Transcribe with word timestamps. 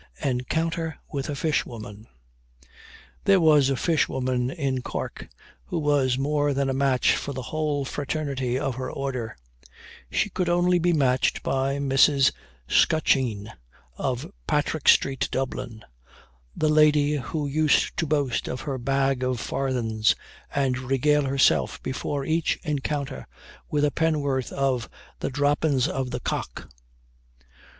ENCOUNTER 0.23 0.97
WITH 1.11 1.29
A 1.29 1.35
FISHWOMAN. 1.35 2.07
There 3.25 3.39
was 3.39 3.69
a 3.69 3.75
fishwoman 3.75 4.49
in 4.49 4.81
Cork 4.81 5.29
who 5.65 5.77
was 5.77 6.17
more 6.17 6.55
than 6.55 6.71
a 6.71 6.73
match 6.73 7.15
for 7.15 7.33
the 7.33 7.43
whole 7.43 7.85
fraternity 7.85 8.57
of 8.57 8.73
her 8.77 8.91
order. 8.91 9.37
She 10.11 10.31
could 10.31 10.49
only 10.49 10.79
be 10.79 10.91
matched 10.91 11.43
by 11.43 11.77
Mrs. 11.77 12.31
Scutcheen, 12.67 13.53
of 13.95 14.25
Patrick 14.47 14.87
street, 14.87 15.27
Dublin 15.31 15.85
the 16.55 16.67
lady 16.67 17.17
who 17.17 17.45
used 17.45 17.95
to 17.97 18.07
boast 18.07 18.47
of 18.47 18.61
her 18.61 18.79
"bag 18.79 19.23
of 19.23 19.39
farthin's," 19.39 20.15
and 20.55 20.79
regale 20.79 21.25
herself 21.25 21.79
before 21.83 22.25
each 22.25 22.57
encounter 22.63 23.27
with 23.69 23.85
a 23.85 23.91
pennorth 23.91 24.51
of 24.51 24.89
the 25.19 25.29
"droppin's 25.29 25.87
o' 25.87 26.05
the 26.05 26.19
cock." 26.19 26.71